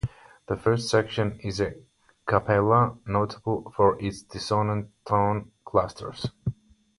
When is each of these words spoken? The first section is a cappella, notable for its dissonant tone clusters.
The 0.47 0.57
first 0.57 0.89
section 0.89 1.39
is 1.43 1.59
a 1.61 1.75
cappella, 2.25 2.97
notable 3.05 3.71
for 3.77 4.01
its 4.01 4.23
dissonant 4.23 4.89
tone 5.05 5.51
clusters. 5.63 6.25